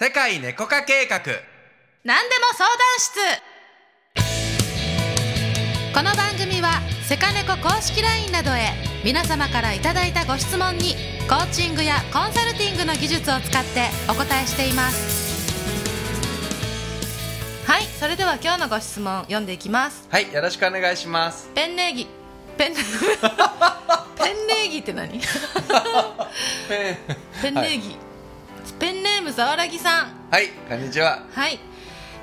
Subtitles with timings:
[0.00, 1.18] 世界猫化計画。
[2.04, 3.18] 何でも相談室。
[5.92, 8.74] この番組はセカネコ公式 LINE などへ
[9.04, 10.94] 皆様からいただいたご質問に
[11.28, 15.66] コーチングやコンサルティングの技術を使ってお答えしています。
[17.66, 20.06] はいそれでは今日のご質問読んでいきます。
[20.12, 21.50] はいよろしくお願いします。
[21.56, 22.06] ペンネギ
[22.56, 22.74] ペン
[24.16, 25.20] ペンネギって何？
[26.68, 26.96] ペン
[27.42, 27.96] ペンネギ、
[28.78, 30.12] ペンネームざわらぎさん。
[30.30, 31.24] はいこんにちは。
[31.32, 31.58] はい、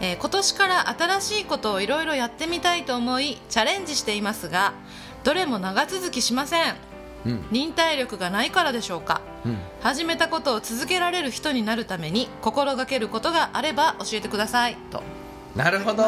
[0.00, 4.72] えー今年から新しいことをいろいろやってみたいと思いチャレンジしていますが
[5.24, 6.74] どれも長続きしません。
[7.24, 7.44] うん。
[7.52, 9.20] 忍耐力がないからでしょうか。
[9.44, 9.58] うん。
[9.80, 14.76] 始めたことを続けられる人になるために心がけることがあれば教えてください。
[14.90, 15.02] と。
[15.54, 16.02] なるほど。
[16.02, 16.06] う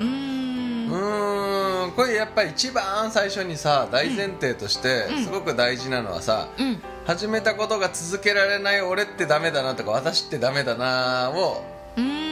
[0.00, 0.90] ーん。
[0.90, 1.92] うーん。
[1.92, 5.24] これやっぱり一番最初にさ大前提としてうん。
[5.24, 11.62] すごく大事なのはさ、うん始めたことが続けられない俺ってダメだなとか私ってダメだなを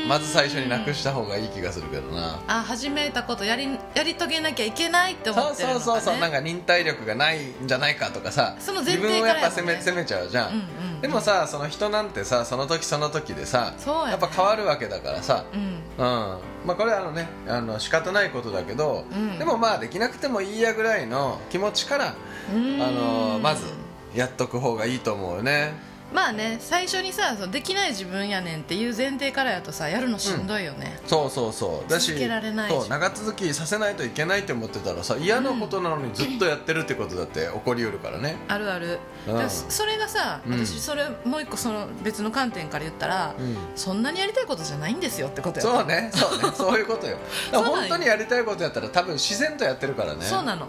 [0.08, 2.40] まず最初になくした方がいい気がするけどな。
[2.48, 10.60] あ始めたことやりやり遂げなきゃいけないって思そうってるのか、ね、そうそうそうなんか忍耐力がないんじゃないかとかさその前自提分をやっぱ責め責めちゃうじゃん、うんう
[10.98, 11.00] ん。
[11.02, 14.10] でもさその人なんてさその時その時でさそうやね。
[14.12, 15.44] やっぱ変わるわけだからさ。
[15.52, 15.60] うん。
[15.60, 16.38] うん。
[16.66, 19.38] まあこれはあのねあの仕方ないことだけど、うん。
[19.38, 22.14] でもまあできなくてもいいやぐらいの気持ちからあ
[22.50, 23.66] のまず
[24.14, 25.92] やっとく方がいいと思うよね。
[26.12, 31.90] まあね最初にさそうできない自分やねんっていう前提からやとさやるのしんどいよね、そうそうそう。
[31.90, 32.74] だし続けられないし。
[32.74, 38.36] そう長続きさせないといけないって思ってたらさ嫌なことなのにずっとやってるってことだって起こりうるからね。
[38.48, 39.32] あるある、うん。
[39.32, 40.66] だからそそれがさうん。
[40.66, 43.56] 私それもう一個その別の観点から言ったら、うん。
[43.74, 46.50] そんなにやりたいことじゃないんですよってことよそうねそうね。
[46.54, 47.16] そういうことよ。
[47.50, 47.88] だからそうなんよ。
[47.88, 50.26] 本当にやりたいことやったら多分自然とやってるからね。
[50.26, 50.66] そうなの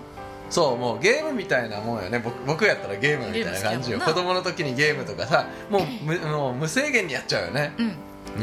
[0.54, 2.20] そうもうゲームみたいなもんよね。
[2.20, 4.00] 僕僕やったらゲームみたいな感じよ。
[4.00, 7.98] 子供の時にゲームとかさもう むもう無制限にやっちゃうよね、うん。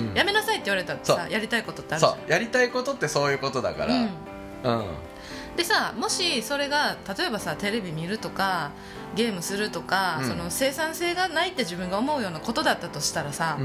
[0.09, 0.15] うん。
[0.15, 2.29] やめなさいって言われたらそさやりたいことってあるじゃそう。
[2.29, 3.95] んやりたいことってそういうことだから。
[3.95, 4.09] うん。
[4.65, 4.85] うん。
[5.57, 8.73] でさもしそれが例えばさテレビ見るとか
[9.15, 10.29] ゲームするとか、うん。
[10.29, 13.57] その生産性がないって自分が思うようなことだったとしたらさ、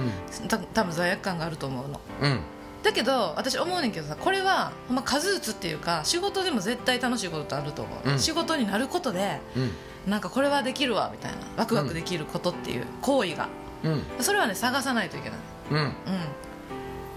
[0.47, 1.99] た多分罪悪感があると思うの。
[2.21, 2.39] うん
[2.85, 8.19] だけど私思うねんけどさこれはほんま数打つっていうか仕事でも絶対楽しいことってあると思う、うん。
[8.19, 9.71] 仕事になることでうん。
[10.09, 13.49] なんかこれはできるわみたいなワクワクできることっていう行為が、
[13.83, 14.03] うん。
[14.19, 15.39] それはね探さないといけない。
[15.71, 15.77] うん。
[15.79, 15.93] うん。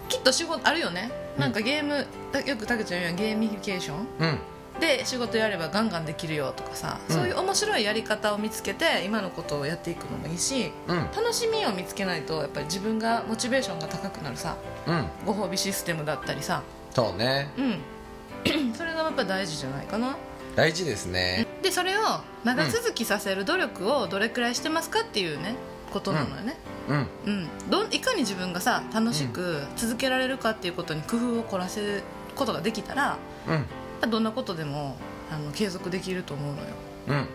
[0.09, 1.11] きっと仕事あるよね。
[1.37, 3.97] なんかゲームだよくたけちゃん言うやんゲーミフィケーション。
[4.21, 4.39] うん
[4.81, 7.15] で仕事やればガンガンできるよとかさ、うん。
[7.15, 10.97] そういう面白いやり方を見つけて今のことをやっていくのもいいしうん。
[11.17, 14.57] 楽しみを見つけないとやっぱり自分がモチベーションが高くなるさ
[14.87, 15.07] うん。
[15.27, 16.63] ご褒美システムだったりさ。
[16.95, 17.51] そうね。
[17.59, 18.75] うん。
[18.75, 20.17] それがやっぱ大事じゃないかな。
[20.55, 21.47] 大事ですね。
[21.63, 22.01] でそれを
[22.45, 25.55] 長続きさせる努力をどれくらいしてますかっていうね
[25.93, 26.57] ことなのよね、
[26.89, 27.07] うん。
[27.27, 27.49] うん。
[27.71, 32.03] どんいかに自分がさ楽しく続けられるかっていうことに工夫を凝らせる
[32.35, 33.19] ことができたら
[33.49, 33.65] うん
[34.07, 34.97] どんなことでも
[35.31, 36.67] あの継続できると思うのよ。
[37.09, 37.27] うん。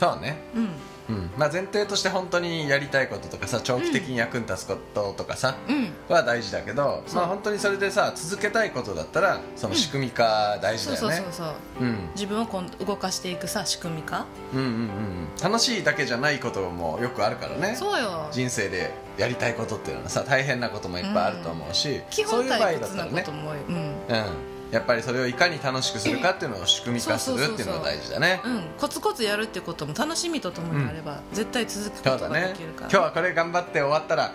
[0.00, 0.36] そうね。
[0.54, 0.68] うん。
[1.08, 1.30] うん。
[1.36, 5.90] まあ前提として本当にやりたいこととかさ長期的に役に立つこととかさうん。
[6.08, 7.16] は大事だけどそう。
[7.16, 11.32] まあ本当にそれでさ続けたいことだったらその仕組み化大事そうだよね。
[11.32, 11.86] そうそうそうう。
[11.86, 12.10] ん。
[12.14, 14.26] 自分をこん動かしていくさ仕組み化？
[14.52, 14.90] うんうんうん
[15.42, 17.74] 楽しいだけじゃないこともよくあるからね。
[17.76, 18.28] そうよ。
[18.30, 23.10] 人生でやりたいことっていうのはさ大変なこともいっぱいあると思うし、基そういう場合本退だったらね。
[23.10, 23.58] 屈なこと、も多い。
[23.58, 23.74] うん。
[23.74, 23.82] うん、
[24.72, 28.40] やっぱりそれをいかに楽しくするかっていうのを仕組み化するっていうのが大事だね。
[28.44, 34.32] うん、コツコツやるってことも楽しみとともにあれば、絶対続くことができるから、今日はこれ頑張って終わったら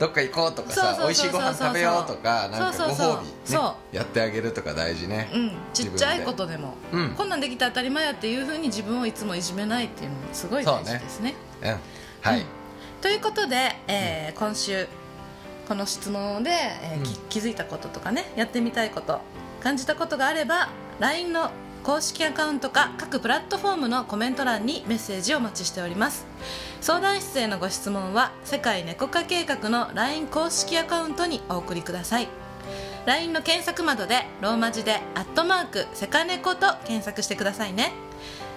[0.00, 5.30] どっか行こうとかさ美味しいご飯食べようとかなんかご褒美、ねそ、やってあげるとか大事ね。
[5.34, 6.74] うん、ちっちゃいことでも。
[6.90, 7.10] うん。
[7.10, 11.34] こんなんできて当たり前やっていうふうに自分をいつもいじめないっていうのもすごい大事ですね。
[11.62, 11.68] うん。
[12.22, 12.46] はい、うん。
[13.02, 14.86] ということで、えー今週
[15.68, 19.20] この質問で、えー気づいたこととかねやってみたいこと
[19.60, 21.50] 感じたことがあれば LINE の
[21.82, 26.26] 公式アカウントか各プラットフォームのコメント欄にメッセージをお待ちしております。
[26.80, 32.28] 相談室へのご質問は世界猫化計画の LINE 公式アカウントにお送りください。
[33.06, 37.92] LINE の検索窓でローマ字で「アットマークセカネコ」と検索してくださいね。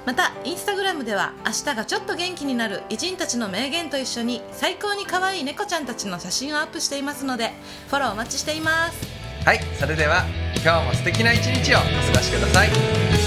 [0.05, 7.53] またインスタグラムでは明日がちょっと元気になる偉人たちの名言と一緒に最高に可愛い猫ちゃんたちの写真をアップしていますので
[7.87, 8.97] フォローお待ちしています。
[9.45, 10.25] はい、それでは
[10.63, 13.22] 今日も素敵な一日をお過ごしください。